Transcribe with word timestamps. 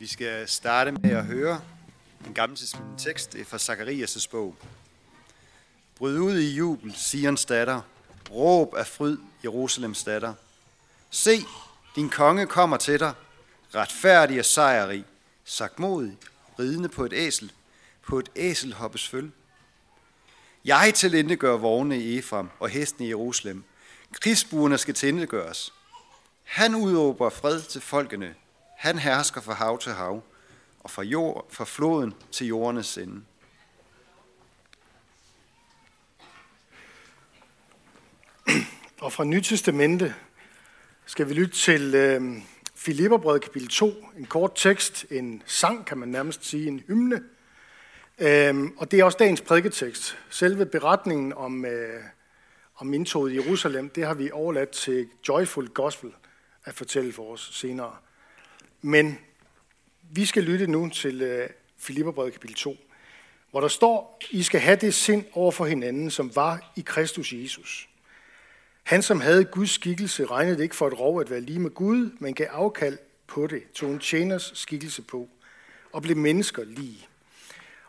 Vi 0.00 0.06
skal 0.06 0.48
starte 0.48 0.92
med 0.92 1.10
at 1.10 1.24
høre 1.24 1.60
en 2.26 2.34
gammel 2.34 2.58
tekst 2.98 3.36
fra 3.44 3.56
Zakarias' 3.56 4.28
bog. 4.30 4.56
Bryd 5.96 6.18
ud 6.18 6.38
i 6.38 6.56
jubel, 6.56 6.94
Sions 6.96 7.44
datter. 7.44 7.80
Råb 8.30 8.74
af 8.74 8.86
fryd, 8.86 9.18
Jerusalems 9.44 10.04
datter. 10.04 10.34
Se, 11.10 11.40
din 11.96 12.10
konge 12.10 12.46
kommer 12.46 12.76
til 12.76 13.00
dig, 13.00 13.12
retfærdig 13.74 14.38
og 14.38 14.44
sejrig, 14.44 15.04
sagtmodig, 15.44 16.18
ridende 16.58 16.88
på 16.88 17.04
et 17.04 17.12
æsel, 17.12 17.52
på 18.02 18.18
et 18.18 18.28
æselhoppes 18.36 19.08
føl. 19.08 19.30
Jeg 20.64 20.92
til 20.94 21.38
gør 21.38 21.56
vogne 21.56 21.98
i 21.98 22.18
Efram 22.18 22.50
og 22.58 22.68
hesten 22.68 23.04
i 23.04 23.08
Jerusalem. 23.08 23.64
Krigsbuerne 24.12 24.78
skal 24.78 24.94
tændegøres. 24.94 25.72
Han 26.44 26.74
udåber 26.74 27.30
fred 27.30 27.62
til 27.62 27.80
folkene. 27.80 28.34
Han 28.78 28.98
hersker 28.98 29.40
fra 29.40 29.52
hav 29.52 29.78
til 29.78 29.92
hav 29.92 30.22
og 30.80 30.90
fra, 30.90 31.02
jord, 31.02 31.46
fra 31.50 31.64
floden 31.64 32.14
til 32.30 32.46
jordens 32.46 32.98
ende. 32.98 33.22
Og 39.00 39.12
fra 39.12 39.24
Nytestamente 39.24 40.14
skal 41.06 41.28
vi 41.28 41.34
lytte 41.34 41.56
til 41.56 41.94
øh, 41.94 42.22
Filipperbrevet 42.74 43.42
kapitel 43.42 43.68
2, 43.68 43.92
en 44.18 44.26
kort 44.26 44.52
tekst, 44.54 45.06
en 45.10 45.42
sang 45.46 45.86
kan 45.86 45.98
man 45.98 46.08
nærmest 46.08 46.44
sige, 46.44 46.68
en 46.68 46.82
hymne. 46.86 47.22
Øh, 48.18 48.64
og 48.76 48.90
det 48.90 49.00
er 49.00 49.04
også 49.04 49.18
dagens 49.18 49.40
prædiketekst. 49.40 50.18
Selve 50.30 50.66
beretningen 50.66 51.32
om, 51.32 51.64
øh, 51.64 52.02
om 52.76 52.94
indtoget 52.94 53.32
i 53.32 53.34
Jerusalem, 53.34 53.90
det 53.90 54.06
har 54.06 54.14
vi 54.14 54.30
overladt 54.30 54.70
til 54.70 55.08
Joyful 55.28 55.68
Gospel 55.68 56.12
at 56.64 56.74
fortælle 56.74 57.12
for 57.12 57.32
os 57.32 57.50
senere. 57.52 57.96
Men 58.82 59.18
vi 60.10 60.24
skal 60.24 60.42
lytte 60.42 60.66
nu 60.66 60.88
til 60.88 61.22
øh, 61.22 61.50
Filipperbrevet 61.78 62.32
kapitel 62.32 62.56
2, 62.56 62.76
hvor 63.50 63.60
der 63.60 63.68
står, 63.68 64.18
I 64.30 64.42
skal 64.42 64.60
have 64.60 64.76
det 64.76 64.94
sind 64.94 65.24
over 65.32 65.52
for 65.52 65.66
hinanden, 65.66 66.10
som 66.10 66.36
var 66.36 66.72
i 66.76 66.80
Kristus 66.80 67.32
Jesus. 67.32 67.88
Han, 68.82 69.02
som 69.02 69.20
havde 69.20 69.44
Guds 69.44 69.70
skikkelse, 69.70 70.26
regnede 70.26 70.62
ikke 70.62 70.76
for 70.76 70.86
et 70.86 70.98
rov 70.98 71.20
at 71.20 71.30
være 71.30 71.40
lige 71.40 71.58
med 71.58 71.70
Gud, 71.70 72.10
men 72.18 72.34
gav 72.34 72.46
afkald 72.50 72.98
på 73.26 73.46
det, 73.46 73.70
tog 73.74 73.90
en 73.90 73.98
tjeners 73.98 74.52
skikkelse 74.54 75.02
på, 75.02 75.28
og 75.92 76.02
blev 76.02 76.16
mennesker 76.16 76.64
lige. 76.64 77.08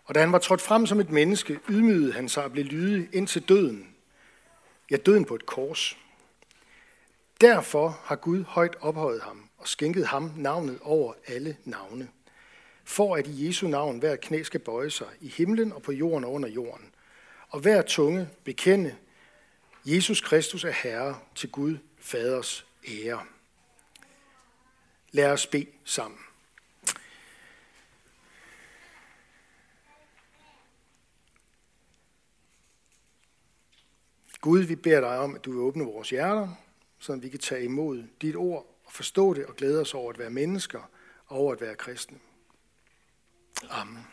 Og 0.05 0.15
da 0.15 0.19
han 0.19 0.31
var 0.31 0.39
trådt 0.39 0.61
frem 0.61 0.85
som 0.85 0.99
et 0.99 1.09
menneske, 1.09 1.59
ydmygede 1.69 2.13
han 2.13 2.29
sig 2.29 2.43
og 2.43 2.51
blev 2.51 2.65
lydig 2.65 3.09
ind 3.13 3.27
til 3.27 3.41
døden. 3.41 3.87
Ja, 4.91 4.97
døden 4.97 5.25
på 5.25 5.35
et 5.35 5.45
kors. 5.45 5.97
Derfor 7.41 7.99
har 8.03 8.15
Gud 8.15 8.43
højt 8.43 8.75
ophøjet 8.81 9.21
ham 9.21 9.48
og 9.59 9.67
skænket 9.67 10.07
ham 10.07 10.31
navnet 10.37 10.79
over 10.81 11.13
alle 11.27 11.57
navne. 11.65 12.09
For 12.83 13.15
at 13.15 13.27
i 13.27 13.47
Jesu 13.47 13.67
navn 13.67 13.99
hver 13.99 14.15
knæ 14.15 14.43
skal 14.43 14.59
bøje 14.59 14.89
sig 14.89 15.07
i 15.21 15.27
himlen 15.27 15.73
og 15.73 15.81
på 15.81 15.91
jorden 15.91 16.23
og 16.23 16.33
under 16.33 16.49
jorden. 16.49 16.93
Og 17.49 17.59
hver 17.59 17.81
tunge 17.81 18.29
bekende, 18.43 18.95
Jesus 19.85 20.21
Kristus 20.21 20.63
er 20.63 20.71
Herre 20.71 21.19
til 21.35 21.51
Gud, 21.51 21.77
Faders 21.97 22.65
ære. 22.87 23.25
Lad 25.11 25.31
os 25.31 25.47
bede 25.47 25.67
sammen. 25.85 26.19
Gud, 34.41 34.59
vi 34.59 34.75
beder 34.75 34.99
dig 34.99 35.19
om, 35.19 35.35
at 35.35 35.45
du 35.45 35.51
vil 35.51 35.59
åbne 35.59 35.83
vores 35.83 36.09
hjerter, 36.09 36.49
så 36.99 37.15
vi 37.15 37.29
kan 37.29 37.39
tage 37.39 37.63
imod 37.63 38.03
dit 38.21 38.35
ord 38.35 38.68
og 38.89 38.93
forstå 38.93 39.33
det 39.33 39.45
og 39.45 39.55
glæde 39.55 39.81
os 39.81 39.93
over 39.93 40.13
at 40.13 40.19
være 40.19 40.29
mennesker 40.29 40.79
og 41.27 41.37
over 41.37 41.53
at 41.53 41.61
være 41.61 41.75
kristne. 41.75 42.17
Amen. 43.69 44.07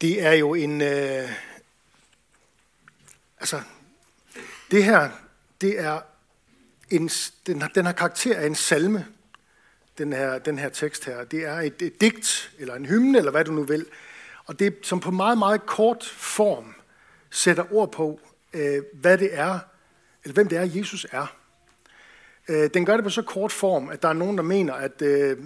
Det 0.00 0.22
er 0.22 0.32
jo 0.32 0.54
en... 0.54 0.80
Øh, 0.80 1.30
altså, 3.40 3.62
det 4.70 4.84
her, 4.84 5.10
det 5.60 5.80
er 5.80 6.00
en, 6.90 7.08
den, 7.46 7.62
den 7.74 7.84
har 7.86 7.92
karakter 7.92 8.36
af 8.36 8.46
en 8.46 8.54
salme, 8.54 9.06
den 9.98 10.12
her, 10.12 10.38
den 10.38 10.58
her 10.58 10.68
tekst 10.68 11.04
her. 11.04 11.24
Det 11.24 11.44
er 11.44 11.60
et, 11.60 11.82
et 11.82 12.00
digt, 12.00 12.52
eller 12.58 12.74
en 12.74 12.86
hymne, 12.86 13.18
eller 13.18 13.30
hvad 13.30 13.44
du 13.44 13.52
nu 13.52 13.62
vil. 13.62 13.86
Og 14.44 14.58
det 14.58 14.78
som 14.82 15.00
på 15.00 15.10
meget, 15.10 15.38
meget 15.38 15.66
kort 15.66 16.04
form 16.04 16.74
sætter 17.30 17.72
ord 17.72 17.92
på, 17.92 18.20
øh, 18.52 18.82
hvad 18.92 19.18
det 19.18 19.38
er, 19.38 19.58
eller 20.24 20.34
hvem 20.34 20.48
det 20.48 20.58
er, 20.58 20.62
Jesus 20.62 21.06
er. 21.10 21.41
Øh, 22.48 22.70
den 22.74 22.86
gør 22.86 22.94
det 22.94 23.04
på 23.04 23.10
så 23.10 23.22
kort 23.22 23.52
form, 23.52 23.88
at 23.88 24.02
der 24.02 24.08
er 24.08 24.12
nogen, 24.12 24.36
der 24.36 24.42
mener, 24.42 24.74
at, 24.74 25.02
øh, 25.02 25.36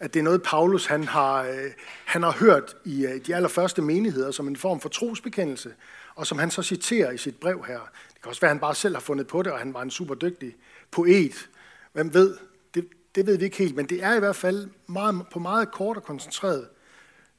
at 0.00 0.14
det 0.14 0.20
er 0.20 0.24
noget, 0.24 0.42
Paulus 0.42 0.86
han 0.86 1.04
har, 1.04 1.42
øh, 1.42 1.70
han 2.04 2.22
har 2.22 2.32
hørt 2.32 2.76
i 2.84 3.06
øh, 3.06 3.26
de 3.26 3.34
allerførste 3.34 3.82
menigheder 3.82 4.30
som 4.30 4.48
en 4.48 4.56
form 4.56 4.80
for 4.80 4.88
trosbekendelse, 4.88 5.74
og 6.14 6.26
som 6.26 6.38
han 6.38 6.50
så 6.50 6.62
citerer 6.62 7.10
i 7.10 7.18
sit 7.18 7.36
brev 7.36 7.64
her. 7.66 7.78
Det 8.14 8.22
kan 8.22 8.28
også 8.28 8.40
være, 8.40 8.50
at 8.50 8.54
han 8.54 8.60
bare 8.60 8.74
selv 8.74 8.94
har 8.94 9.00
fundet 9.00 9.26
på 9.26 9.42
det, 9.42 9.52
og 9.52 9.58
han 9.58 9.74
var 9.74 9.82
en 9.82 9.90
super 9.90 10.14
dygtig 10.14 10.56
poet. 10.90 11.48
Hvem 11.92 12.14
ved? 12.14 12.36
Det, 12.74 12.88
det 13.14 13.26
ved 13.26 13.38
vi 13.38 13.44
ikke 13.44 13.58
helt, 13.58 13.76
men 13.76 13.86
det 13.86 14.04
er 14.04 14.14
i 14.14 14.18
hvert 14.18 14.36
fald 14.36 14.68
meget, 14.86 15.26
på 15.32 15.38
meget 15.38 15.70
kort 15.70 15.96
og 15.96 16.02
koncentreret 16.02 16.66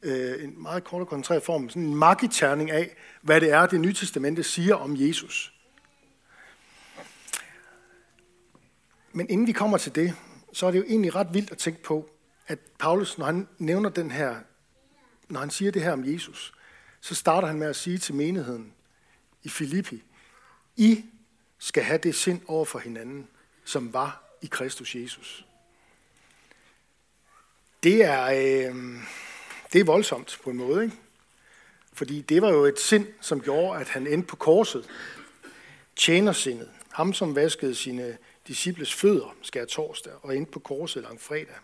øh, 0.03 0.43
en 0.43 0.53
meget 0.57 0.83
kort 0.83 1.01
og 1.01 1.07
koncentreret 1.07 1.43
form, 1.43 1.69
sådan 1.69 1.83
en 1.83 1.95
magiterning 1.95 2.71
af, 2.71 2.95
hvad 3.21 3.41
det 3.41 3.51
er, 3.51 3.65
det 3.65 3.79
nye 3.79 3.93
testamente 3.93 4.43
siger 4.43 4.75
om 4.75 4.95
Jesus. 4.97 5.53
Men 9.13 9.29
inden 9.29 9.47
vi 9.47 9.51
kommer 9.51 9.77
til 9.77 9.95
det, 9.95 10.15
så 10.53 10.67
er 10.67 10.71
det 10.71 10.79
jo 10.79 10.83
egentlig 10.83 11.15
ret 11.15 11.33
vildt 11.33 11.51
at 11.51 11.57
tænke 11.57 11.83
på, 11.83 12.09
at 12.47 12.59
Paulus, 12.79 13.17
når 13.17 13.25
han 13.25 13.47
nævner 13.57 13.89
den 13.89 14.11
her, 14.11 14.35
når 15.29 15.39
han 15.39 15.49
siger 15.49 15.71
det 15.71 15.81
her 15.81 15.91
om 15.91 16.13
Jesus, 16.13 16.53
så 17.01 17.15
starter 17.15 17.47
han 17.47 17.59
med 17.59 17.67
at 17.67 17.75
sige 17.75 17.97
til 17.97 18.15
menigheden 18.15 18.73
i 19.43 19.49
Filippi, 19.49 20.03
I 20.75 21.05
skal 21.59 21.83
have 21.83 21.97
det 21.97 22.15
sind 22.15 22.41
over 22.47 22.65
for 22.65 22.79
hinanden, 22.79 23.27
som 23.65 23.93
var 23.93 24.23
i 24.41 24.45
Kristus 24.45 24.95
Jesus. 24.95 25.45
Det 27.83 28.03
er, 28.03 28.23
øh, 28.25 28.75
det 29.73 29.81
er 29.81 29.85
voldsomt 29.85 30.39
på 30.43 30.49
en 30.49 30.57
måde, 30.57 30.83
ikke? 30.83 30.95
Fordi 31.93 32.21
det 32.21 32.41
var 32.41 32.49
jo 32.49 32.65
et 32.65 32.79
sind, 32.79 33.07
som 33.21 33.41
gjorde, 33.41 33.79
at 33.79 33.89
han 33.89 34.07
endte 34.07 34.27
på 34.27 34.35
korset. 34.35 34.89
Tjenersindet. 35.95 36.69
Ham, 36.91 37.13
som 37.13 37.35
vaskede 37.35 37.75
sine 37.75 38.17
disciples 38.47 38.93
fødder 38.93 39.35
skær 39.41 39.65
torsdag 39.65 40.13
og 40.21 40.35
ind 40.35 40.47
på 40.47 40.59
korset 40.59 41.03
lang 41.03 41.21
fredag. 41.21 41.55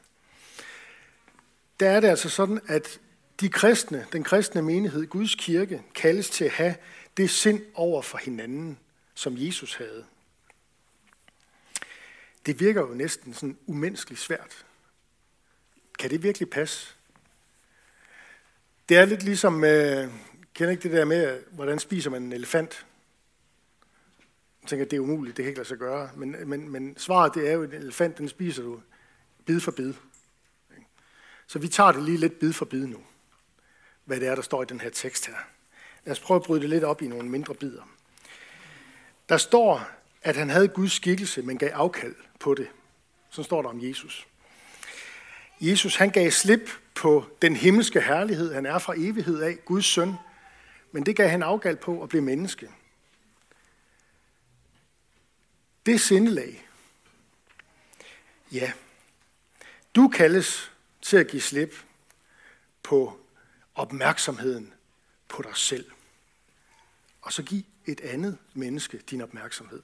Der 1.79 1.89
er 1.89 1.99
det 1.99 2.07
altså 2.07 2.29
sådan, 2.29 2.59
at 2.67 2.99
de 3.39 3.49
kristne, 3.49 4.07
den 4.11 4.23
kristne 4.23 4.61
menighed, 4.61 5.07
Guds 5.07 5.35
kirke, 5.35 5.83
kaldes 5.95 6.29
til 6.29 6.45
at 6.45 6.51
have 6.51 6.75
det 7.17 7.29
sind 7.29 7.61
over 7.73 8.01
for 8.01 8.17
hinanden, 8.17 8.79
som 9.15 9.33
Jesus 9.37 9.75
havde. 9.75 10.05
Det 12.45 12.59
virker 12.59 12.81
jo 12.81 12.93
næsten 12.93 13.33
sådan 13.33 13.57
umenneskeligt 13.67 14.21
svært. 14.21 14.65
Kan 15.99 16.09
det 16.09 16.23
virkelig 16.23 16.49
passe? 16.49 16.95
Det 18.89 18.97
er 18.97 19.05
lidt 19.05 19.23
ligesom, 19.23 19.63
øh, 19.63 20.11
kender 20.53 20.71
ikke 20.71 20.83
det 20.83 20.91
der 20.91 21.05
med, 21.05 21.41
hvordan 21.51 21.79
spiser 21.79 22.09
man 22.09 22.23
en 22.23 22.33
elefant? 22.33 22.86
Tænker, 24.67 24.85
at 24.85 24.91
det 24.91 24.97
er 24.97 25.01
umuligt, 25.01 25.37
det 25.37 25.43
kan 25.43 25.49
ikke 25.49 25.59
lade 25.59 25.67
sig 25.67 25.77
gøre. 25.77 26.09
Men, 26.15 26.35
men, 26.45 26.69
men 26.69 26.97
svaret 26.97 27.35
det 27.35 27.49
er 27.49 27.53
jo, 27.53 27.63
at 27.63 27.69
en 27.69 27.81
elefant, 27.81 28.17
den 28.17 28.29
spiser 28.29 28.63
du 28.63 28.81
bid 29.45 29.59
for 29.59 29.71
bid. 29.71 29.93
Så 31.47 31.59
vi 31.59 31.67
tager 31.67 31.91
det 31.91 32.03
lige 32.03 32.17
lidt 32.17 32.39
bid 32.39 32.53
for 32.53 32.65
bid 32.65 32.85
nu, 32.85 32.97
hvad 34.05 34.19
det 34.19 34.27
er, 34.27 34.35
der 34.35 34.41
står 34.41 34.63
i 34.63 34.65
den 34.65 34.79
her 34.79 34.89
tekst 34.89 35.27
her. 35.27 35.35
Lad 36.05 36.11
os 36.11 36.19
prøve 36.19 36.35
at 36.35 36.43
bryde 36.43 36.61
det 36.61 36.69
lidt 36.69 36.83
op 36.83 37.01
i 37.01 37.07
nogle 37.07 37.29
mindre 37.29 37.55
bidder. 37.55 37.89
Der 39.29 39.37
står, 39.37 39.89
at 40.21 40.35
han 40.35 40.49
havde 40.49 40.67
Guds 40.67 40.91
skikkelse, 40.91 41.41
men 41.41 41.57
gav 41.57 41.69
afkald 41.73 42.15
på 42.39 42.53
det. 42.53 42.67
Så 43.29 43.43
står 43.43 43.61
der 43.61 43.69
om 43.69 43.83
Jesus. 43.83 44.27
Jesus 45.61 45.95
han 45.95 46.09
gav 46.09 46.31
slip 46.31 46.69
på 46.95 47.25
den 47.41 47.55
himmelske 47.55 48.01
herlighed, 48.01 48.53
han 48.53 48.65
er 48.65 48.79
fra 48.79 48.93
evighed 48.97 49.41
af, 49.41 49.65
Guds 49.65 49.85
søn, 49.85 50.13
men 50.91 51.05
det 51.05 51.15
gav 51.15 51.29
han 51.29 51.43
afkald 51.43 51.77
på 51.77 52.03
at 52.03 52.09
blive 52.09 52.21
menneske. 52.21 52.69
Det 55.87 56.01
sindelag. 56.01 56.69
Ja, 58.51 58.71
du 59.95 60.07
kaldes 60.07 60.71
til 61.01 61.17
at 61.17 61.27
give 61.27 61.41
slip 61.41 61.75
på 62.83 63.19
opmærksomheden 63.75 64.73
på 65.27 65.41
dig 65.41 65.55
selv. 65.55 65.91
Og 67.21 67.33
så 67.33 67.43
giv 67.43 67.63
et 67.85 68.01
andet 68.01 68.37
menneske 68.53 68.97
din 68.97 69.21
opmærksomhed. 69.21 69.83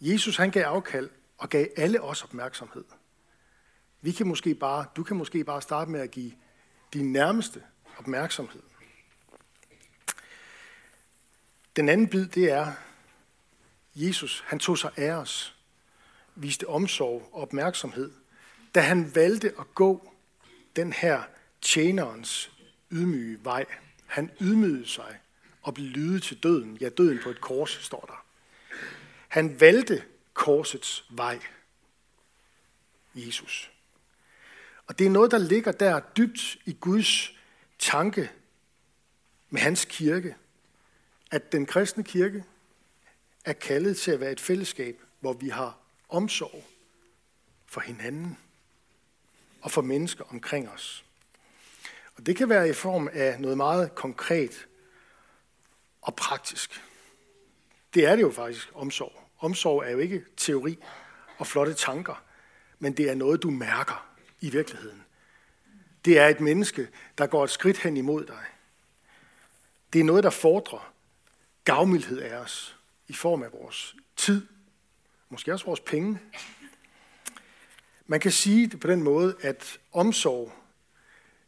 Jesus 0.00 0.36
han 0.36 0.50
gav 0.50 0.64
afkald 0.64 1.10
og 1.38 1.48
gav 1.48 1.66
alle 1.76 2.02
os 2.02 2.22
opmærksomhed. 2.22 2.84
Vi 4.00 4.12
kan 4.12 4.26
måske 4.26 4.54
bare, 4.54 4.86
du 4.96 5.02
kan 5.02 5.16
måske 5.16 5.44
bare 5.44 5.62
starte 5.62 5.90
med 5.90 6.00
at 6.00 6.10
give 6.10 6.32
din 6.92 7.12
nærmeste 7.12 7.62
opmærksomhed. 7.96 8.62
Den 11.76 11.88
anden 11.88 12.08
bid, 12.08 12.26
det 12.26 12.50
er, 12.50 12.72
Jesus, 13.96 14.44
han 14.46 14.58
tog 14.58 14.78
sig 14.78 14.90
af 14.96 15.12
os, 15.12 15.56
viste 16.34 16.68
omsorg 16.68 17.28
og 17.32 17.42
opmærksomhed, 17.42 18.10
da 18.74 18.80
han 18.80 19.14
valgte 19.14 19.54
at 19.58 19.74
gå 19.74 20.12
den 20.76 20.92
her 20.92 21.22
tjenerens 21.60 22.50
ydmyge 22.90 23.38
vej. 23.44 23.64
Han 24.06 24.30
ydmygede 24.40 24.88
sig 24.88 25.18
og 25.62 25.74
blev 25.74 25.86
lydet 25.86 26.22
til 26.22 26.42
døden. 26.42 26.76
Ja, 26.80 26.88
døden 26.88 27.20
på 27.22 27.30
et 27.30 27.40
kors, 27.40 27.70
står 27.70 28.04
der. 28.06 28.24
Han 29.28 29.60
valgte 29.60 30.04
korsets 30.34 31.04
vej. 31.10 31.40
Jesus. 33.14 33.70
Og 34.86 34.98
det 34.98 35.06
er 35.06 35.10
noget, 35.10 35.30
der 35.30 35.38
ligger 35.38 35.72
der 35.72 36.00
dybt 36.00 36.56
i 36.64 36.76
Guds 36.80 37.32
tanke 37.78 38.30
med 39.50 39.60
hans 39.60 39.84
kirke, 39.84 40.36
at 41.30 41.52
den 41.52 41.66
kristne 41.66 42.04
kirke 42.04 42.44
er 43.46 43.52
kaldet 43.52 43.96
til 43.96 44.10
at 44.10 44.20
være 44.20 44.32
et 44.32 44.40
fællesskab, 44.40 45.02
hvor 45.20 45.32
vi 45.32 45.48
har 45.48 45.78
omsorg 46.08 46.64
for 47.66 47.80
hinanden 47.80 48.38
og 49.62 49.70
for 49.70 49.82
mennesker 49.82 50.24
omkring 50.24 50.68
os. 50.68 51.04
Og 52.16 52.26
det 52.26 52.36
kan 52.36 52.48
være 52.48 52.68
i 52.68 52.72
form 52.72 53.08
af 53.12 53.40
noget 53.40 53.56
meget 53.56 53.94
konkret 53.94 54.66
og 56.02 56.16
praktisk. 56.16 56.82
Det 57.94 58.06
er 58.06 58.16
det 58.16 58.22
jo 58.22 58.30
faktisk, 58.30 58.70
omsorg. 58.74 59.22
Omsorg 59.38 59.84
er 59.86 59.90
jo 59.90 59.98
ikke 59.98 60.24
teori 60.36 60.78
og 61.38 61.46
flotte 61.46 61.74
tanker, 61.74 62.24
men 62.78 62.96
det 62.96 63.10
er 63.10 63.14
noget, 63.14 63.42
du 63.42 63.50
mærker 63.50 64.08
i 64.40 64.50
virkeligheden. 64.50 65.04
Det 66.04 66.18
er 66.18 66.28
et 66.28 66.40
menneske, 66.40 66.88
der 67.18 67.26
går 67.26 67.44
et 67.44 67.50
skridt 67.50 67.78
hen 67.78 67.96
imod 67.96 68.26
dig. 68.26 68.44
Det 69.92 70.00
er 70.00 70.04
noget, 70.04 70.24
der 70.24 70.30
fordrer 70.30 70.92
gavmildhed 71.64 72.18
af 72.18 72.36
os 72.36 72.75
i 73.08 73.12
form 73.12 73.42
af 73.42 73.52
vores 73.52 73.96
tid, 74.16 74.46
måske 75.28 75.52
også 75.52 75.66
vores 75.66 75.80
penge. 75.80 76.20
Man 78.06 78.20
kan 78.20 78.32
sige 78.32 78.66
det 78.66 78.80
på 78.80 78.86
den 78.86 79.02
måde, 79.02 79.36
at 79.40 79.80
omsorg, 79.92 80.52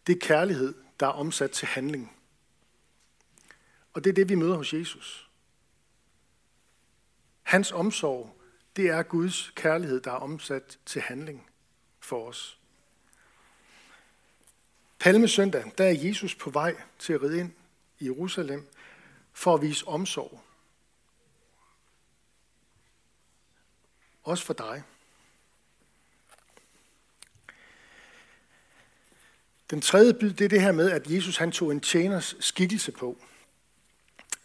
det 0.07 0.15
er 0.15 0.27
kærlighed, 0.27 0.75
der 1.01 1.07
er 1.07 1.11
omsat 1.11 1.51
til 1.51 1.69
handling. 1.69 2.13
Og 3.93 4.05
det 4.05 4.11
er 4.11 4.15
det, 4.15 4.29
vi 4.29 4.35
møder 4.35 4.57
hos 4.57 4.75
Jesus. 4.75 5.31
Hans 7.43 7.73
omsorg, 7.73 8.41
det 8.77 8.89
er 8.89 9.03
Guds 9.03 9.53
kærlighed, 9.57 10.01
der 10.01 10.11
er 10.11 10.17
omsat 10.17 10.79
til 10.87 11.03
handling 11.03 11.51
for 12.01 12.29
os. 12.29 12.59
Palmesøndag, 14.99 15.73
der 15.79 15.85
er 15.85 16.07
Jesus 16.07 16.35
på 16.35 16.51
vej 16.51 16.77
til 16.99 17.13
at 17.13 17.23
ride 17.23 17.41
ind 17.41 17.53
i 17.99 18.05
Jerusalem 18.05 18.69
for 19.33 19.55
at 19.55 19.63
vise 19.63 19.87
omsorg. 19.89 20.41
Også 24.29 24.45
for 24.45 24.55
dig. 24.55 24.83
Den 29.71 29.81
tredje 29.81 30.15
bid, 30.15 30.33
det 30.33 30.45
er 30.45 30.49
det 30.49 30.61
her 30.61 30.73
med, 30.73 30.91
at 30.91 31.11
Jesus 31.11 31.37
han 31.37 31.53
tog 31.53 31.73
en 31.73 31.81
tjeners 31.81 32.37
skikkelse 32.41 32.93
på. 32.93 33.19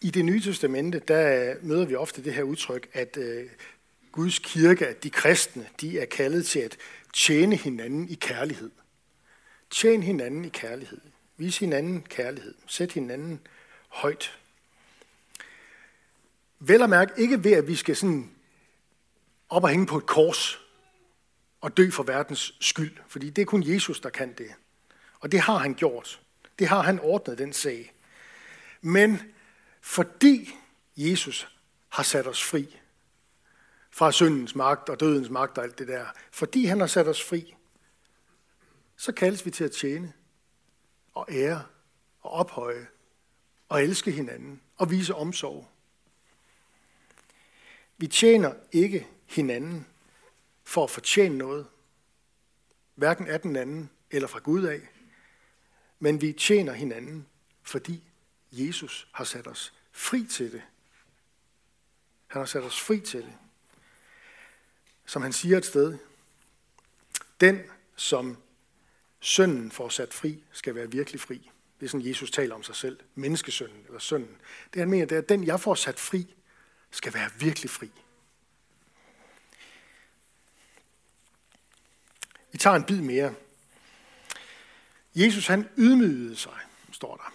I 0.02 0.12
det 0.12 0.26
nye 0.26 0.42
testamente, 0.42 1.00
der 1.00 1.56
møder 1.62 1.86
vi 1.86 1.96
ofte 1.96 2.24
det 2.24 2.34
her 2.34 2.44
udtryk, 2.44 2.90
at 2.94 3.18
øh, 3.18 3.50
Guds 4.12 4.40
kirke, 4.40 4.88
at 4.88 5.04
de 5.04 5.10
kristne, 5.10 5.70
de 5.82 6.00
er 6.00 6.06
kaldet 6.06 6.46
til 6.46 6.60
at 6.60 6.78
tjene 7.14 7.56
hinanden 7.56 8.10
i 8.10 8.16
kærlighed. 8.16 8.72
Tjen 9.70 10.04
hinanden 10.04 10.46
i 10.46 10.50
kærlighed. 10.50 11.02
Vis 11.38 11.58
hinanden 11.58 12.02
kærlighed. 12.02 12.56
Sæt 12.68 12.92
hinanden 12.92 13.48
højt. 13.90 14.38
Vel 16.60 16.82
at 16.82 16.90
mærke 16.90 17.22
ikke 17.22 17.44
ved, 17.44 17.52
at 17.52 17.68
vi 17.68 17.76
skal 17.76 17.96
sådan 17.96 18.34
op 19.54 19.64
og 19.64 19.70
hænge 19.70 19.86
på 19.86 19.98
et 19.98 20.06
kors 20.06 20.60
og 21.62 21.78
dø 21.78 21.90
for 21.90 22.04
verdens 22.04 22.56
skyld, 22.60 22.98
fordi 23.08 23.30
det 23.30 23.42
er 23.42 23.46
kun 23.46 23.64
Jesus, 23.64 24.00
der 24.00 24.10
kan 24.10 24.34
det. 24.34 24.54
Og 25.20 25.32
det 25.32 25.40
har 25.40 25.58
han 25.58 25.74
gjort. 25.74 26.22
Det 26.60 26.68
har 26.68 26.82
han 26.82 27.00
ordnet 27.00 27.38
den 27.38 27.54
sag. 27.54 27.94
Men 28.82 29.22
fordi 29.82 30.56
Jesus 30.98 31.48
har 31.90 32.04
sat 32.04 32.28
os 32.28 32.44
fri 32.44 32.80
fra 33.92 34.12
syndens 34.12 34.56
magt 34.56 34.90
og 34.90 35.00
dødens 35.00 35.30
magt 35.30 35.58
og 35.58 35.64
alt 35.64 35.80
det 35.80 35.88
der, 35.88 36.06
fordi 36.32 36.66
han 36.66 36.80
har 36.80 36.88
sat 36.88 37.08
os 37.08 37.24
fri, 37.24 37.56
så 38.98 39.12
kaldes 39.12 39.46
vi 39.46 39.52
til 39.52 39.64
at 39.64 39.72
tjene 39.72 40.14
og 41.14 41.28
ære 41.32 41.64
og 42.22 42.32
ophøje 42.32 42.88
og 43.70 43.84
elske 43.84 44.12
hinanden 44.12 44.62
og 44.78 44.92
vise 44.92 45.16
omsorg. 45.16 45.70
Vi 47.98 48.08
tjener 48.08 48.54
ikke 48.72 49.08
hinanden 49.34 49.88
for 50.64 50.84
at 50.84 50.90
fortjene 50.90 51.38
noget, 51.38 51.68
hverken 52.96 53.28
af 53.28 53.42
den 53.42 53.56
anden 53.56 53.90
eller 54.12 54.28
fra 54.28 54.40
Gud 54.40 54.64
af, 54.64 54.82
men 56.00 56.22
vi 56.22 56.34
tjener 56.34 56.74
hinanden, 56.74 57.28
fordi 57.64 58.04
Jesus 58.52 59.08
har 59.12 59.24
sat 59.24 59.48
os 59.48 59.74
fri 59.92 60.26
til 60.26 60.52
det. 60.52 60.62
Han 62.28 62.40
har 62.40 62.46
sat 62.46 62.64
os 62.64 62.82
fri 62.82 63.00
til 63.00 63.22
det. 63.22 63.34
Som 65.06 65.22
han 65.22 65.34
siger 65.34 65.58
et 65.58 65.66
sted, 65.66 65.98
den, 67.42 67.62
som 67.96 68.38
sønnen 69.20 69.72
får 69.72 69.90
sat 69.90 70.14
fri, 70.14 70.44
skal 70.52 70.76
være 70.76 70.92
virkelig 70.92 71.22
fri. 71.22 71.52
Det 71.80 71.86
er 71.86 71.90
sådan, 71.90 72.08
Jesus 72.08 72.32
taler 72.32 72.56
om 72.56 72.64
sig 72.64 72.76
selv. 72.76 73.00
Menneskesønnen, 73.16 73.84
eller 73.86 74.00
sønnen. 74.00 74.38
Det 74.74 74.80
han 74.80 74.90
mener, 74.90 75.06
det 75.06 75.16
er, 75.16 75.22
at 75.22 75.30
den, 75.30 75.44
jeg 75.44 75.60
får 75.60 75.76
sat 75.76 76.00
fri, 76.00 76.36
skal 76.92 77.14
være 77.14 77.30
virkelig 77.40 77.70
fri. 77.70 77.92
Vi 82.54 82.58
tager 82.58 82.76
en 82.76 82.84
bid 82.84 83.02
mere. 83.02 83.34
Jesus 85.16 85.48
han 85.48 85.70
ydmygede 85.78 86.36
sig, 86.36 86.58
står 86.92 87.16
der. 87.16 87.34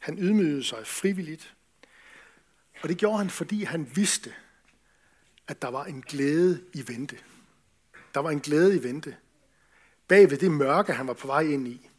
Han 0.00 0.18
ydmygede 0.18 0.64
sig 0.64 0.86
frivilligt. 0.86 1.54
Og 2.82 2.88
det 2.88 2.98
gjorde 2.98 3.18
han, 3.18 3.30
fordi 3.30 3.64
han 3.64 3.90
vidste, 3.94 4.34
at 5.48 5.62
der 5.62 5.68
var 5.68 5.84
en 5.84 6.00
glæde 6.02 6.64
i 6.72 6.88
vente. 6.88 7.18
Der 8.14 8.20
var 8.20 8.30
en 8.30 8.40
glæde 8.40 8.76
i 8.76 8.82
vente. 8.82 9.16
Bag 10.08 10.30
ved 10.30 10.38
det 10.38 10.50
mørke, 10.50 10.92
han 10.92 11.06
var 11.06 11.12
på 11.12 11.26
vej 11.26 11.40
ind 11.40 11.68
i. 11.68 11.90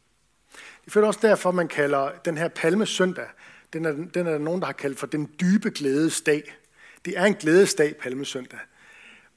Det 0.86 0.96
er 0.96 1.06
også 1.06 1.20
derfor, 1.24 1.52
man 1.52 1.68
kalder 1.68 2.18
den 2.26 2.38
her 2.38 2.48
palmesøndag, 2.48 3.28
den 3.74 3.86
er, 3.86 3.92
den 3.92 4.28
er 4.28 4.32
der 4.32 4.38
nogen, 4.38 4.62
der 4.62 4.66
har 4.66 4.74
kaldt 4.74 5.00
for 5.00 5.08
den 5.08 5.36
dybe 5.42 5.72
glædesdag. 5.72 6.56
Det 7.06 7.18
er 7.18 7.26
en 7.26 7.36
glædesdag, 7.36 7.98
palmesøndag. 7.98 8.60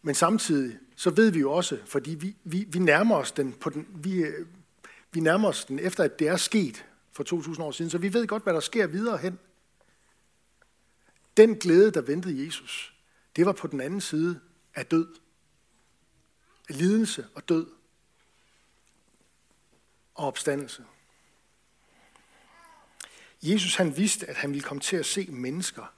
Men 0.03 0.15
samtidig, 0.15 0.79
så 0.97 1.11
ved 1.11 1.31
vi 1.31 1.41
jo 1.41 1.53
også, 1.53 1.79
fordi 1.87 2.11
vi, 2.11 2.37
vi, 2.45 2.65
vi 2.69 2.79
nærmer 2.79 3.17
os 3.17 3.33
den, 3.33 3.53
på 3.53 3.71
den 3.71 3.87
vi, 3.95 4.25
vi 5.13 5.21
nærmer 5.21 5.49
os 5.49 5.65
den 5.65 5.79
efter, 5.79 6.05
at 6.05 6.19
det 6.19 6.29
er 6.29 6.37
sket 6.37 6.87
for 7.13 7.23
2000 7.23 7.67
år 7.67 7.71
siden, 7.71 7.91
så 7.91 7.99
vi 7.99 8.13
ved 8.13 8.27
godt, 8.27 8.43
hvad 8.43 8.55
der 8.55 8.61
sker 8.61 8.87
videre 8.87 9.19
hen. 9.19 9.39
Den 11.37 11.57
glæde, 11.57 11.91
der 11.91 12.01
ventede 12.01 12.47
Jesus, 12.47 12.95
det 13.37 13.47
var 13.47 13.53
på 13.53 13.67
den 13.67 13.81
anden 13.81 14.01
side 14.01 14.41
af 14.75 14.87
død. 14.87 15.15
Af 16.69 16.79
lidelse 16.79 17.27
og 17.35 17.49
død. 17.49 17.67
Og 20.15 20.27
opstandelse. 20.27 20.85
Jesus 23.43 23.75
han 23.75 23.97
vidste, 23.97 24.27
at 24.27 24.37
han 24.37 24.51
ville 24.51 24.63
komme 24.63 24.81
til 24.81 24.97
at 24.97 25.07
se 25.07 25.27
mennesker 25.31 25.95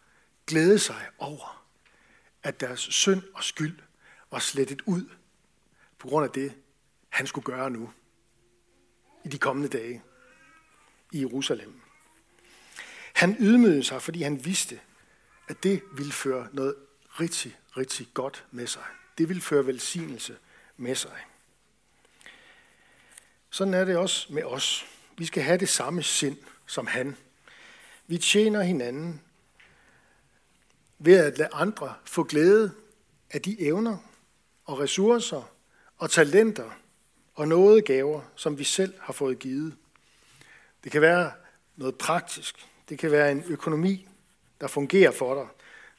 glæde 0.47 0.79
sig 0.79 1.09
over, 1.19 1.67
at 2.43 2.61
deres 2.61 2.81
synd 2.81 3.23
og 3.35 3.45
skyld 3.45 3.79
var 4.31 4.39
slettet 4.39 4.83
ud 4.87 5.09
på 5.99 6.09
grund 6.09 6.25
af 6.25 6.31
det, 6.31 6.53
han 7.09 7.27
skulle 7.27 7.45
gøre 7.45 7.71
nu 7.71 7.91
i 9.25 9.29
de 9.29 9.39
kommende 9.39 9.69
dage 9.69 10.03
i 11.13 11.21
Jerusalem. 11.21 11.81
Han 13.15 13.37
ydmygede 13.41 13.85
sig, 13.85 14.03
fordi 14.03 14.23
han 14.23 14.45
vidste, 14.45 14.81
at 15.49 15.63
det 15.63 15.83
ville 15.97 16.13
føre 16.13 16.49
noget 16.53 16.75
rigtig, 17.21 17.59
rigtig 17.77 18.09
godt 18.15 18.45
med 18.51 18.67
sig. 18.67 18.83
Det 19.19 19.29
ville 19.29 19.43
føre 19.43 19.67
velsignelse 19.67 20.37
med 20.77 20.95
sig. 20.95 21.25
Sådan 23.51 23.75
er 23.75 23.85
det 23.85 23.97
også 23.97 24.33
med 24.33 24.43
os. 24.45 24.87
Vi 25.19 25.25
skal 25.25 25.43
have 25.43 25.59
det 25.59 25.69
samme 25.69 26.03
sind 26.03 26.37
som 26.67 26.87
han. 26.87 27.17
Vi 28.07 28.19
tjener 28.19 28.63
hinanden 28.63 29.21
ved 30.99 31.17
at 31.17 31.39
lade 31.39 31.51
andre 31.53 31.95
få 32.05 32.25
glæde 32.25 32.73
af 33.31 33.43
de 33.43 33.61
evner 33.61 33.99
og 34.65 34.79
ressourcer 34.79 35.51
og 35.99 36.11
talenter 36.11 36.71
og 37.35 37.49
noget 37.49 37.85
gaver, 37.85 38.21
som 38.37 38.59
vi 38.59 38.65
selv 38.65 38.95
har 39.01 39.13
fået 39.13 39.39
givet. 39.39 39.75
Det 40.85 40.93
kan 40.93 41.01
være 41.01 41.33
noget 41.77 41.95
praktisk. 41.99 42.67
Det 42.89 42.99
kan 42.99 43.11
være 43.11 43.33
en 43.33 43.45
økonomi, 43.47 44.09
der 44.61 44.67
fungerer 44.67 45.11
for 45.11 45.35
dig. 45.35 45.47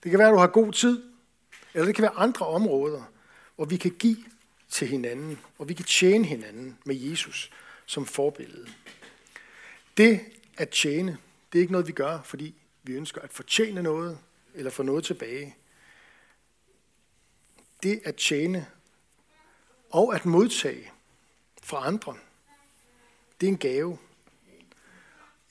Det 0.03 0.09
kan 0.09 0.19
være, 0.19 0.27
at 0.27 0.33
du 0.33 0.37
har 0.37 0.47
god 0.47 0.71
tid. 0.71 1.03
Eller 1.73 1.85
det 1.85 1.95
kan 1.95 2.01
være 2.01 2.15
andre 2.15 2.45
områder, 2.45 3.03
hvor 3.55 3.65
vi 3.65 3.77
kan 3.77 3.91
give 3.91 4.17
til 4.69 4.87
hinanden, 4.87 5.39
og 5.57 5.69
vi 5.69 5.73
kan 5.73 5.85
tjene 5.85 6.25
hinanden 6.25 6.77
med 6.85 6.95
Jesus 6.95 7.51
som 7.85 8.05
forbillede. 8.05 8.67
Det 9.97 10.19
at 10.57 10.69
tjene, 10.69 11.17
det 11.53 11.59
er 11.59 11.61
ikke 11.61 11.71
noget, 11.71 11.87
vi 11.87 11.91
gør, 11.91 12.21
fordi 12.21 12.55
vi 12.83 12.93
ønsker 12.93 13.21
at 13.21 13.33
fortjene 13.33 13.83
noget, 13.83 14.17
eller 14.53 14.71
få 14.71 14.83
noget 14.83 15.03
tilbage. 15.03 15.55
Det 17.85 18.01
at 18.03 18.15
tjene 18.15 18.67
og 19.89 20.15
at 20.15 20.25
modtage, 20.25 20.91
fra 21.63 21.87
andre, 21.87 22.17
det 23.41 23.47
er 23.47 23.51
en 23.51 23.57
gave. 23.57 23.97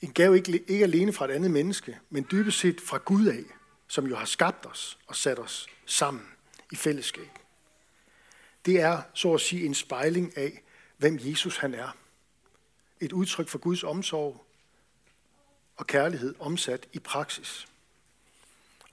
En 0.01 0.13
gave 0.13 0.37
ikke, 0.37 0.63
ikke 0.67 0.83
alene 0.83 1.13
fra 1.13 1.25
et 1.25 1.31
andet 1.31 1.51
menneske, 1.51 1.99
men 2.09 2.27
dybest 2.31 2.59
set 2.59 2.81
fra 2.81 2.97
Gud 2.97 3.27
af, 3.27 3.43
som 3.87 4.07
jo 4.07 4.15
har 4.15 4.25
skabt 4.25 4.65
os 4.65 4.97
og 5.07 5.15
sat 5.15 5.39
os 5.39 5.67
sammen 5.85 6.27
i 6.71 6.75
fællesskab. 6.75 7.29
Det 8.65 8.81
er 8.81 9.01
så 9.13 9.33
at 9.33 9.41
sige 9.41 9.65
en 9.65 9.73
spejling 9.73 10.37
af, 10.37 10.61
hvem 10.97 11.19
Jesus 11.21 11.57
han 11.57 11.73
er. 11.73 11.97
Et 12.99 13.11
udtryk 13.11 13.47
for 13.47 13.57
Guds 13.57 13.83
omsorg 13.83 14.45
og 15.75 15.87
kærlighed 15.87 16.35
omsat 16.39 16.87
i 16.93 16.99
praksis. 16.99 17.67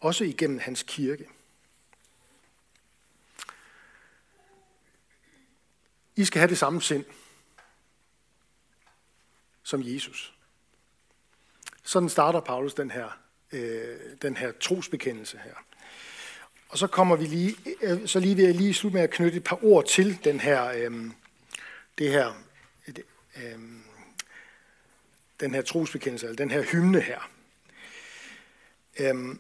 Også 0.00 0.24
igennem 0.24 0.58
hans 0.58 0.82
kirke. 0.82 1.28
I 6.16 6.24
skal 6.24 6.38
have 6.38 6.50
det 6.50 6.58
samme 6.58 6.82
sind 6.82 7.04
som 9.62 9.82
Jesus. 9.84 10.34
Sådan 11.82 12.08
starter 12.08 12.40
Paulus 12.40 12.74
den 12.74 12.90
her, 12.90 13.18
øh, 13.52 13.98
den 14.22 14.36
her 14.36 14.52
trosbekendelse 14.60 15.38
her. 15.44 15.54
Og 16.68 16.78
så 16.78 16.86
kommer 16.86 17.16
vi 17.16 17.24
lige, 17.24 17.56
øh, 17.82 18.08
så 18.08 18.20
lige 18.20 18.36
vil 18.36 18.44
jeg 18.44 18.54
lige 18.54 18.74
slutte 18.74 18.94
med 18.94 19.02
at 19.02 19.10
knytte 19.10 19.36
et 19.36 19.44
par 19.44 19.64
ord 19.64 19.86
til 19.86 20.24
den 20.24 20.40
her, 20.40 20.64
øh, 20.64 21.10
det 21.98 22.10
her, 22.10 22.42
øh, 22.88 22.94
øh 23.36 23.58
den 25.40 25.54
her 25.54 25.62
trosbekendelse, 25.62 26.26
eller 26.26 26.36
den 26.36 26.50
her 26.50 26.62
hymne 26.62 27.00
her. 27.00 27.30
Øh, 28.98 29.36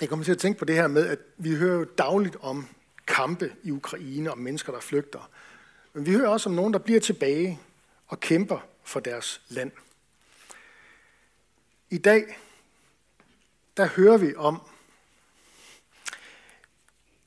jeg 0.00 0.08
kommer 0.08 0.24
til 0.24 0.32
at 0.32 0.38
tænke 0.38 0.58
på 0.58 0.64
det 0.64 0.74
her 0.74 0.86
med, 0.86 1.06
at 1.06 1.18
vi 1.36 1.54
hører 1.54 1.78
jo 1.78 1.84
dagligt 1.84 2.36
om 2.40 2.68
kampe 3.06 3.52
i 3.62 3.70
Ukraine, 3.70 4.32
om 4.32 4.38
mennesker, 4.38 4.72
der 4.72 4.80
flygter. 4.80 5.30
Men 5.94 6.06
vi 6.06 6.12
hører 6.12 6.28
også 6.28 6.48
om 6.48 6.54
nogen, 6.54 6.72
der 6.72 6.78
bliver 6.78 7.00
tilbage 7.00 7.60
og 8.06 8.20
kæmper 8.20 8.58
for 8.82 9.00
deres 9.00 9.42
land. 9.48 9.72
I 11.90 11.98
dag, 11.98 12.38
der 13.76 13.86
hører 13.86 14.16
vi 14.16 14.34
om 14.34 14.62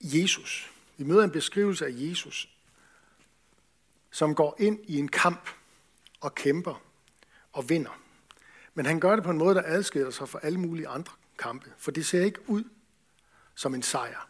Jesus. 0.02 0.72
Vi 0.98 1.04
møder 1.04 1.24
en 1.24 1.32
beskrivelse 1.32 1.86
af 1.86 1.92
Jesus, 1.94 2.50
som 4.12 4.36
går 4.36 4.56
ind 4.60 4.80
i 4.84 4.98
en 4.98 5.08
kamp 5.08 5.50
og 6.20 6.36
kæmper 6.36 6.82
og 7.54 7.70
vinder. 7.70 8.02
Men 8.74 8.86
han 8.86 9.00
gør 9.00 9.16
det 9.16 9.24
på 9.24 9.32
en 9.32 9.38
måde, 9.38 9.56
der 9.56 9.64
adskiller 9.66 10.12
sig 10.12 10.30
fra 10.30 10.40
alle 10.44 10.60
mulige 10.60 10.88
andre 10.88 11.14
kampe, 11.40 11.74
for 11.78 11.92
det 11.92 12.06
ser 12.06 12.24
ikke 12.24 12.50
ud 12.50 12.64
som 13.56 13.76
en 13.76 13.84
sejr. 13.84 14.30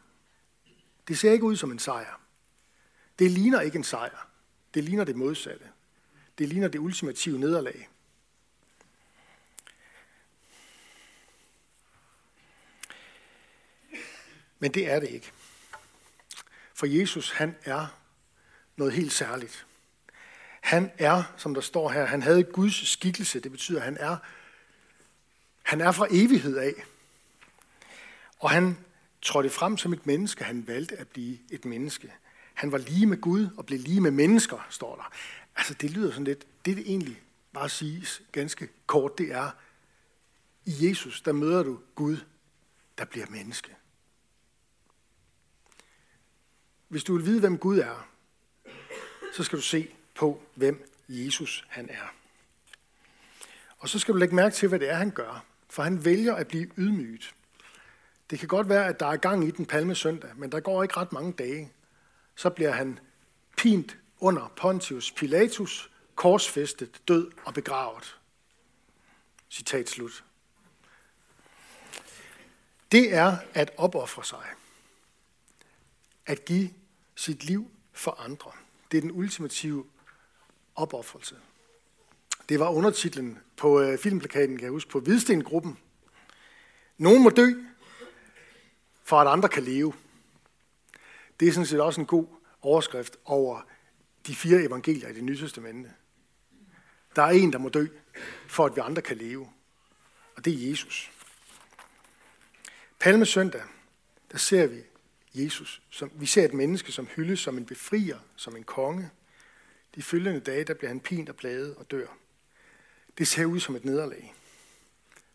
Det 1.07 1.17
ser 1.17 1.31
ikke 1.31 1.45
ud 1.45 1.55
som 1.55 1.71
en 1.71 1.79
sejr. 1.79 2.21
Det 3.19 3.31
ligner 3.31 3.61
ikke 3.61 3.77
en 3.77 3.83
sejr. 3.83 4.26
Det 4.77 4.85
ligner 4.85 5.03
det 5.03 5.15
modsatte. 5.15 5.65
Det 6.37 6.49
ligner 6.49 6.67
det 6.67 6.79
ultimative 6.79 7.39
nederlag. 7.39 7.89
Men 14.59 14.73
det 14.73 14.91
er 14.91 14.99
det 14.99 15.09
ikke. 15.09 15.31
For 16.73 16.85
Jesus, 16.85 17.31
han 17.31 17.55
er 17.63 17.87
noget 18.75 18.93
helt 18.93 19.11
særligt. 19.11 19.65
Han 20.61 20.91
er, 20.97 21.23
som 21.37 21.53
der 21.53 21.61
står 21.61 21.89
her, 21.89 22.05
han 22.05 22.21
havde 22.21 22.43
Guds 22.43 22.89
skikkelse. 22.89 23.39
Det 23.39 23.51
betyder, 23.51 23.79
at 23.79 23.85
han 23.85 23.97
er, 23.97 24.17
han 25.63 25.81
er 25.81 25.91
fra 25.91 26.07
evighed 26.11 26.57
af. 26.57 26.73
Og 28.39 28.49
han 28.49 28.77
trådte 29.21 29.49
frem 29.49 29.77
som 29.77 29.93
et 29.93 30.05
menneske. 30.05 30.43
Han 30.43 30.67
valgte 30.67 30.95
at 30.95 31.07
blive 31.07 31.37
et 31.51 31.65
menneske. 31.65 32.13
Han 32.57 32.71
var 32.71 32.77
lige 32.77 33.05
med 33.05 33.21
Gud 33.21 33.47
og 33.57 33.65
blev 33.65 33.79
lige 33.79 34.01
med 34.01 34.11
mennesker, 34.11 34.67
står 34.69 34.95
der. 34.95 35.11
Altså, 35.55 35.73
det 35.73 35.91
lyder 35.91 36.11
sådan 36.11 36.23
lidt, 36.23 36.47
det 36.65 36.77
det 36.77 36.87
egentlig 36.87 37.21
bare 37.53 37.69
siges 37.69 38.21
ganske 38.31 38.69
kort, 38.85 39.17
det 39.17 39.31
er, 39.31 39.51
i 40.65 40.87
Jesus, 40.87 41.21
der 41.21 41.31
møder 41.31 41.63
du 41.63 41.79
Gud, 41.95 42.17
der 42.97 43.05
bliver 43.05 43.25
menneske. 43.29 43.75
Hvis 46.87 47.03
du 47.03 47.15
vil 47.15 47.25
vide, 47.25 47.39
hvem 47.39 47.57
Gud 47.57 47.79
er, 47.79 48.09
så 49.33 49.43
skal 49.43 49.57
du 49.57 49.63
se 49.63 49.95
på, 50.15 50.41
hvem 50.55 50.91
Jesus 51.09 51.65
han 51.69 51.89
er. 51.89 52.13
Og 53.77 53.89
så 53.89 53.99
skal 53.99 54.13
du 54.13 54.19
lægge 54.19 54.35
mærke 54.35 54.55
til, 54.55 54.69
hvad 54.69 54.79
det 54.79 54.89
er, 54.89 54.95
han 54.95 55.11
gør. 55.11 55.45
For 55.69 55.83
han 55.83 56.05
vælger 56.05 56.35
at 56.35 56.47
blive 56.47 56.69
ydmyget. 56.77 57.35
Det 58.29 58.39
kan 58.39 58.47
godt 58.47 58.69
være, 58.69 58.87
at 58.87 58.99
der 58.99 59.05
er 59.05 59.17
gang 59.17 59.47
i 59.47 59.51
den 59.51 59.65
palme 59.65 59.95
søndag, 59.95 60.31
men 60.35 60.51
der 60.51 60.59
går 60.59 60.83
ikke 60.83 60.97
ret 60.97 61.13
mange 61.13 61.33
dage. 61.33 61.71
Så 62.37 62.49
bliver 62.49 62.71
han 62.71 62.99
pint 63.57 63.97
under 64.19 64.47
Pontius 64.55 65.11
Pilatus, 65.11 65.91
korsfæstet, 66.15 67.01
død 67.07 67.31
og 67.45 67.53
begravet. 67.53 68.19
Citat 69.49 69.89
slut. 69.89 70.23
Det 72.91 73.13
er 73.13 73.37
at 73.53 73.71
opoffre 73.77 74.23
sig. 74.23 74.45
At 76.25 76.45
give 76.45 76.69
sit 77.15 77.43
liv 77.43 77.71
for 77.93 78.11
andre. 78.11 78.51
Det 78.91 78.97
er 78.97 79.01
den 79.01 79.11
ultimative 79.11 79.85
opoffrelse. 80.75 81.35
Det 82.49 82.59
var 82.59 82.69
undertitlen 82.69 83.39
på 83.57 83.81
øh, 83.81 83.99
filmplakaten, 83.99 84.57
kan 84.57 84.63
jeg 84.63 84.71
huske, 84.71 84.89
på 84.89 84.99
Hvidstengruppen. 84.99 85.77
Nogen 86.97 87.23
må 87.23 87.29
dø, 87.29 87.53
for 89.03 89.19
at 89.19 89.27
andre 89.27 89.49
kan 89.49 89.63
leve. 89.63 89.93
Det 91.39 91.47
er 91.47 91.51
sådan 91.51 91.65
set 91.65 91.81
også 91.81 92.01
en 92.01 92.07
god 92.07 92.25
overskrift 92.61 93.17
over 93.25 93.61
de 94.27 94.35
fire 94.35 94.63
evangelier 94.63 95.09
i 95.09 95.13
det 95.13 95.23
nye 95.23 95.37
testamente. 95.37 95.93
Der 97.15 97.21
er 97.23 97.29
en, 97.29 97.53
der 97.53 97.59
må 97.59 97.69
dø, 97.69 97.87
for 98.47 98.65
at 98.65 98.75
vi 98.75 98.81
andre 98.81 99.01
kan 99.01 99.17
leve. 99.17 99.49
Og 100.35 100.45
det 100.45 100.53
er 100.53 100.69
Jesus. 100.69 101.11
Palmesøndag, 102.99 103.61
der 104.31 104.37
ser 104.37 104.67
vi 104.67 104.81
Jesus. 105.33 105.81
Som, 105.89 106.11
vi 106.15 106.25
ser 106.25 106.45
et 106.45 106.53
menneske, 106.53 106.91
som 106.91 107.07
hyldes 107.15 107.39
som 107.39 107.57
en 107.57 107.65
befrier, 107.65 108.19
som 108.35 108.55
en 108.55 108.63
konge. 108.63 109.09
De 109.95 110.03
følgende 110.03 110.39
dage, 110.39 110.63
der 110.63 110.73
bliver 110.73 110.89
han 110.89 110.99
pint 110.99 111.29
og 111.29 111.35
plaget 111.35 111.75
og 111.75 111.91
dør. 111.91 112.07
Det 113.17 113.27
ser 113.27 113.45
ud 113.45 113.59
som 113.59 113.75
et 113.75 113.85
nederlag. 113.85 114.33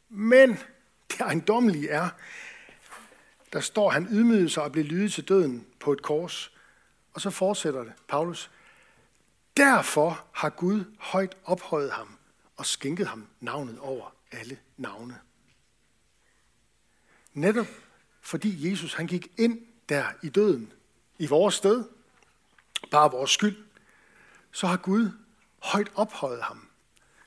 Men 0.08 0.58
det 1.10 1.20
ejendommelige 1.20 1.88
er, 1.88 2.08
der 3.52 3.60
står, 3.60 3.90
han 3.90 4.08
ydmygede 4.10 4.48
sig 4.48 4.62
og 4.62 4.72
blev 4.72 4.84
lydet 4.84 5.12
til 5.12 5.28
døden 5.28 5.66
på 5.80 5.92
et 5.92 6.02
kors. 6.02 6.52
Og 7.14 7.20
så 7.20 7.30
fortsætter 7.30 7.84
det, 7.84 7.92
Paulus. 8.08 8.50
Derfor 9.56 10.24
har 10.32 10.50
Gud 10.50 10.84
højt 10.98 11.36
ophøjet 11.44 11.90
ham 11.90 12.18
og 12.56 12.66
skænket 12.66 13.06
ham 13.06 13.26
navnet 13.40 13.78
over 13.78 14.14
alle 14.32 14.58
navne. 14.76 15.18
Netop 17.32 17.66
fordi 18.20 18.70
Jesus 18.70 18.94
han 18.94 19.06
gik 19.06 19.32
ind 19.38 19.60
der 19.88 20.04
i 20.22 20.28
døden, 20.28 20.72
i 21.18 21.26
vores 21.26 21.54
sted, 21.54 21.84
bare 22.90 23.10
vores 23.10 23.30
skyld, 23.30 23.56
så 24.52 24.66
har 24.66 24.76
Gud 24.76 25.10
højt 25.58 25.92
ophøjet 25.94 26.42
ham. 26.42 26.68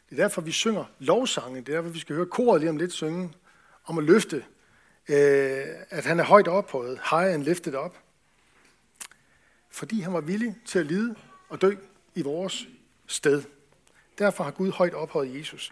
Det 0.10 0.20
er 0.20 0.24
derfor, 0.24 0.41
vi 0.41 0.51
synger 0.51 0.86
lovsange. 1.00 1.62
Det 1.62 1.70
er 1.70 1.75
derfor, 1.75 1.89
vi 1.89 2.00
skal 2.00 2.15
høre 2.15 2.25
koret 2.25 2.62
lige 2.62 2.70
om 2.70 2.77
lidt 2.77 2.94
synge 2.94 3.34
om 3.86 3.98
at 3.98 4.03
løfte, 4.03 4.46
øh, 5.09 5.65
at 5.89 6.05
han 6.05 6.19
er 6.19 6.24
højt 6.24 6.47
ophøjet. 6.47 7.00
High 7.09 7.33
and 7.33 7.43
lifted 7.43 7.75
up. 7.75 7.95
Fordi 9.69 10.00
han 10.01 10.13
var 10.13 10.21
villig 10.21 10.55
til 10.65 10.79
at 10.79 10.85
lide 10.85 11.15
og 11.50 11.62
dø 11.62 11.75
i 12.15 12.21
vores 12.21 12.67
sted. 13.07 13.43
Derfor 14.17 14.43
har 14.43 14.51
Gud 14.51 14.71
højt 14.71 14.93
ophøjet 14.93 15.38
Jesus. 15.38 15.71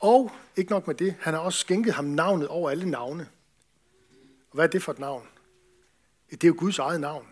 Og 0.00 0.32
ikke 0.56 0.70
nok 0.70 0.86
med 0.86 0.94
det, 0.94 1.14
han 1.20 1.34
har 1.34 1.40
også 1.40 1.58
skænket 1.58 1.94
ham 1.94 2.04
navnet 2.04 2.48
over 2.48 2.70
alle 2.70 2.90
navne. 2.90 3.28
Og 4.50 4.54
hvad 4.54 4.64
er 4.64 4.70
det 4.70 4.82
for 4.82 4.92
et 4.92 4.98
navn? 4.98 5.28
Det 6.30 6.44
er 6.44 6.48
jo 6.48 6.54
Guds 6.58 6.78
eget 6.78 7.00
navn. 7.00 7.26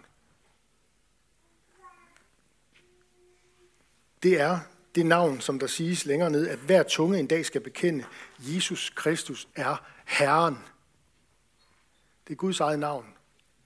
Det 4.23 4.41
er 4.41 4.59
det 4.95 5.07
navn, 5.07 5.41
som 5.41 5.59
der 5.59 5.67
siges 5.67 6.05
længere 6.05 6.31
ned, 6.31 6.49
at 6.49 6.59
hver 6.59 6.83
tunge 6.83 7.19
en 7.19 7.27
dag 7.27 7.47
skal 7.47 7.61
bekende, 7.61 8.05
Jesus 8.39 8.91
Kristus 8.91 9.49
er 9.57 9.85
Herren. 10.07 10.59
Det 12.31 12.37
er 12.37 12.39
Guds 12.39 12.61
eget 12.61 12.79
navn. 12.79 13.07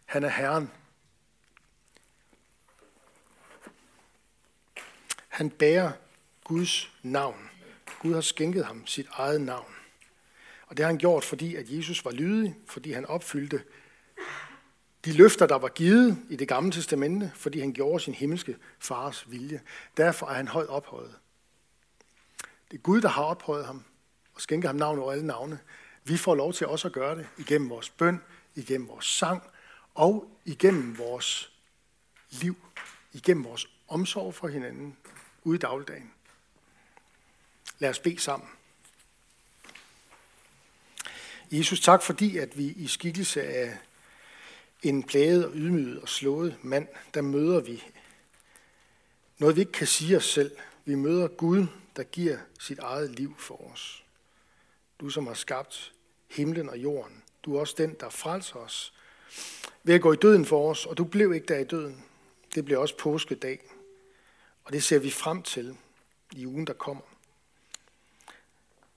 Han 0.04 0.25
er 0.25 0.28
Herren. 0.28 0.71
Han 5.28 5.50
bærer 5.50 5.92
Guds 6.44 6.90
navn. 7.02 7.50
Gud 8.00 8.14
har 8.14 8.21
skænket 8.21 8.64
ham 8.64 8.87
sit 8.87 9.06
eget 9.12 9.40
navn. 9.40 9.75
Og 10.66 10.76
det 10.76 10.85
har 10.85 10.90
han 10.92 10.99
gjort, 10.99 11.25
fordi 11.25 11.54
at 11.54 11.71
Jesus 11.71 12.04
var 12.04 12.11
lydig, 12.11 12.56
fordi 12.66 12.92
han 12.92 13.06
opfyldte 13.06 13.62
de 15.04 15.12
løfter, 15.12 15.47
der 15.47 15.59
var 15.59 15.68
givet 15.68 16.18
i 16.28 16.37
det 16.37 16.49
gamle 16.49 16.73
testamente, 16.73 17.33
fordi 17.35 17.61
han 17.61 17.73
gjorde 17.73 18.04
sin 18.04 18.14
himmelske 18.14 18.56
fars 18.78 19.30
vilje. 19.30 19.61
Derfor 19.97 20.26
er 20.26 20.35
han 20.35 20.49
højt 20.49 20.68
ophøjet. 20.68 21.14
Det 22.71 22.76
er 22.76 22.83
Gud, 22.83 23.00
der 23.00 23.09
har 23.09 23.23
ophøjet 23.23 23.66
ham 23.66 23.85
og 24.35 24.40
skænket 24.40 24.68
ham 24.68 24.76
navn 24.76 24.99
over 24.99 25.12
alle 25.12 25.26
navne. 25.26 25.59
Vi 26.04 26.16
får 26.16 26.35
lov 26.35 26.52
til 26.52 26.66
også 26.66 26.88
at 26.88 26.94
gøre 26.94 27.16
det 27.16 27.26
igennem 27.38 27.71
vores 27.71 27.90
bøn, 27.90 28.21
igennem 28.55 28.89
vores 28.89 29.07
sang 29.07 29.43
og 29.95 30.41
igennem 30.45 30.99
vores 30.99 31.53
liv, 32.31 32.57
igennem 33.13 33.45
vores 33.45 33.69
omsorg 33.89 34.35
for 34.35 34.49
hinanden, 34.49 34.97
ude 35.43 35.57
i 35.57 35.59
dagligdagen. 35.59 36.13
Lad 37.79 37.91
os 37.91 37.99
bede 37.99 38.21
sammen. 38.21 38.49
Jesus, 41.51 41.81
tak 41.81 42.03
fordi, 42.03 42.39
at 42.39 42.59
vi 42.59 42.67
i 42.67 42.87
skikkelse 42.87 43.43
af 43.43 43.79
en 44.83 45.03
plaget 45.03 45.47
og 45.47 45.53
ydmyget 45.55 46.01
og 46.01 46.09
slået 46.09 46.57
mand, 46.63 46.89
der 47.15 47.23
møder 47.23 47.61
vi 47.61 47.85
noget, 49.39 49.57
vi 49.57 49.61
ikke 49.61 49.73
kan 49.73 49.87
sige 49.87 50.17
os 50.17 50.25
selv. 50.25 50.57
Vi 50.85 50.95
møder 50.95 51.29
Gud, 51.29 51.67
der 51.97 52.03
giver 52.03 52.39
sit 52.59 52.79
eget 52.79 53.11
liv 53.11 53.35
for 53.39 53.73
os. 53.73 54.05
Du, 55.01 55.11
som 55.11 55.27
har 55.27 55.35
skabt 55.35 55.93
himlen 56.31 56.69
og 56.69 56.79
jorden. 56.79 57.24
Du 57.45 57.57
er 57.57 57.61
også 57.61 57.75
den, 57.79 57.97
der 58.01 58.09
frelser 58.09 58.57
os 58.57 58.95
ved 59.83 59.95
at 59.95 60.01
gå 60.01 60.13
i 60.13 60.17
døden 60.17 60.45
for 60.45 60.71
os, 60.71 60.87
og 60.87 60.99
du 60.99 61.05
blev 61.05 61.35
ikke 61.35 61.47
der 61.47 61.59
i 61.59 61.65
døden. 61.65 62.05
Det 62.55 62.65
bliver 62.65 62.79
også 62.79 62.97
påskedag, 62.97 63.71
og 64.65 64.73
det 64.73 64.83
ser 64.83 64.99
vi 64.99 65.11
frem 65.11 65.43
til 65.43 65.77
i 66.33 66.47
ugen, 66.47 66.67
der 66.67 66.73
kommer. 66.73 67.03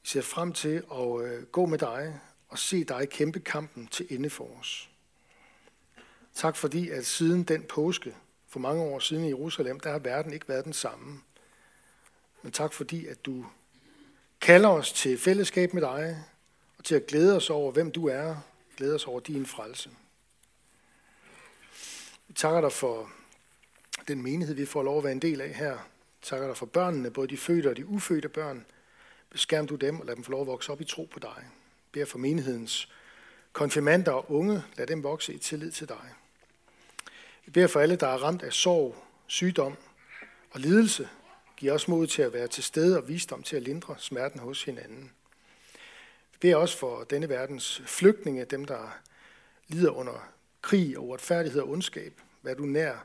Vi 0.01 0.07
ser 0.07 0.21
frem 0.21 0.53
til 0.53 0.83
at 0.91 1.21
øh, 1.21 1.43
gå 1.43 1.65
med 1.65 1.77
dig 1.77 2.19
og 2.49 2.59
se 2.59 2.83
dig 2.83 3.09
kæmpe 3.09 3.39
kampen 3.39 3.87
til 3.87 4.07
ende 4.09 4.29
for 4.29 4.57
os. 4.59 4.89
Tak 6.33 6.55
fordi, 6.55 6.89
at 6.89 7.05
siden 7.05 7.43
den 7.43 7.63
påske, 7.63 8.15
for 8.47 8.59
mange 8.59 8.83
år 8.83 8.99
siden 8.99 9.25
i 9.25 9.27
Jerusalem, 9.27 9.79
der 9.79 9.91
har 9.91 9.99
verden 9.99 10.33
ikke 10.33 10.49
været 10.49 10.65
den 10.65 10.73
samme. 10.73 11.21
Men 12.41 12.51
tak 12.51 12.73
fordi, 12.73 13.07
at 13.07 13.25
du 13.25 13.45
kalder 14.41 14.69
os 14.69 14.93
til 14.93 15.17
fællesskab 15.17 15.73
med 15.73 15.81
dig, 15.81 16.23
til 16.87 16.95
at 16.95 17.07
glæde 17.07 17.35
os 17.35 17.49
over, 17.49 17.71
hvem 17.71 17.91
du 17.91 18.07
er, 18.07 18.35
glæde 18.77 18.95
os 18.95 19.07
over 19.07 19.19
din 19.19 19.45
frelse. 19.45 19.89
Vi 22.27 22.33
takker 22.33 22.61
dig 22.61 22.71
for 22.71 23.11
den 24.07 24.21
menighed, 24.21 24.55
vi 24.55 24.65
får 24.65 24.83
lov 24.83 24.97
at 24.97 25.03
være 25.03 25.13
en 25.13 25.21
del 25.21 25.41
af 25.41 25.53
her. 25.53 25.73
Vi 26.19 26.21
takker 26.21 26.47
dig 26.47 26.57
for 26.57 26.65
børnene, 26.65 27.11
både 27.11 27.27
de 27.27 27.37
fødte 27.37 27.69
og 27.69 27.77
de 27.77 27.85
ufødte 27.85 28.29
børn. 28.29 28.65
Beskærm 29.29 29.67
du 29.67 29.75
dem 29.75 29.99
og 29.99 30.05
lad 30.05 30.15
dem 30.15 30.23
få 30.23 30.31
lov 30.31 30.41
at 30.41 30.47
vokse 30.47 30.71
op 30.71 30.81
i 30.81 30.83
tro 30.83 31.07
på 31.11 31.19
dig. 31.19 31.45
Bær 31.91 32.05
for 32.05 32.17
menighedens 32.17 32.91
konfirmander 33.53 34.11
og 34.11 34.31
unge, 34.31 34.63
lad 34.77 34.87
dem 34.87 35.03
vokse 35.03 35.33
i 35.33 35.37
tillid 35.37 35.71
til 35.71 35.87
dig. 35.87 36.13
Vi 37.45 37.51
beder 37.51 37.67
for 37.67 37.79
alle, 37.79 37.95
der 37.95 38.07
er 38.07 38.17
ramt 38.17 38.43
af 38.43 38.53
sorg, 38.53 38.95
sygdom 39.27 39.75
og 40.51 40.59
lidelse. 40.59 41.09
Giv 41.57 41.71
os 41.71 41.87
mod 41.87 42.07
til 42.07 42.21
at 42.21 42.33
være 42.33 42.47
til 42.47 42.63
stede 42.63 42.97
og 42.97 43.07
visdom 43.07 43.43
til 43.43 43.55
at 43.55 43.63
lindre 43.63 43.95
smerten 43.99 44.39
hos 44.39 44.63
hinanden. 44.63 45.11
Det 46.41 46.51
er 46.51 46.55
også 46.55 46.77
for 46.77 47.03
denne 47.03 47.29
verdens 47.29 47.81
flygtninge, 47.85 48.45
dem 48.45 48.65
der 48.65 48.99
lider 49.67 49.91
under 49.91 50.33
krig 50.61 50.97
og 50.97 51.07
uretfærdighed 51.07 51.61
og 51.61 51.69
ondskab. 51.69 52.21
Vær 52.41 52.53
du 52.53 52.65
nær 52.65 53.03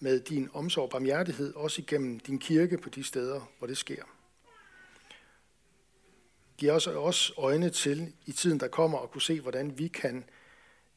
med 0.00 0.20
din 0.20 0.48
omsorg 0.52 0.84
og 0.84 0.90
barmhjertighed, 0.90 1.54
også 1.54 1.82
igennem 1.82 2.20
din 2.20 2.38
kirke 2.38 2.78
på 2.78 2.88
de 2.88 3.04
steder, 3.04 3.52
hvor 3.58 3.66
det 3.66 3.76
sker. 3.76 4.04
Giv 6.58 6.70
os 6.70 6.86
også 6.86 7.32
øjne 7.36 7.70
til 7.70 8.12
i 8.26 8.32
tiden, 8.32 8.60
der 8.60 8.68
kommer, 8.68 8.98
at 8.98 9.10
kunne 9.10 9.22
se, 9.22 9.40
hvordan 9.40 9.78
vi 9.78 9.88
kan 9.88 10.24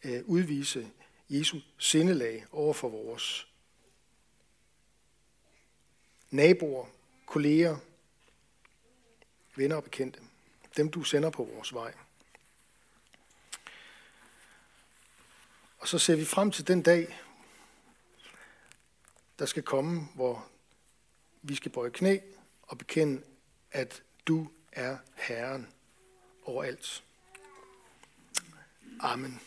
øh, 0.04 0.22
udvise 0.26 0.88
Jesu 1.30 1.60
sindelag 1.78 2.46
over 2.52 2.74
for 2.74 2.90
vores 2.90 3.48
naboer, 6.30 6.86
kolleger, 7.26 7.78
venner 9.56 9.76
og 9.76 9.84
bekendte. 9.84 10.20
Dem 10.78 10.92
du 10.92 11.04
sender 11.04 11.30
på 11.30 11.44
vores 11.44 11.74
vej. 11.74 11.94
Og 15.80 15.88
så 15.88 16.00
ser 16.00 16.16
vi 16.16 16.26
frem 16.26 16.52
til 16.52 16.68
den 16.68 16.82
dag, 16.82 17.18
der 19.40 19.46
skal 19.46 19.64
komme, 19.64 20.08
hvor 20.16 20.48
vi 21.42 21.56
skal 21.56 21.72
bøje 21.72 21.90
knæ 21.90 22.18
og 22.64 22.78
bekende, 22.78 23.22
at 23.72 24.04
du 24.28 24.48
er 24.72 24.98
Herren 25.16 25.68
overalt. 26.46 27.04
Amen. 29.00 29.42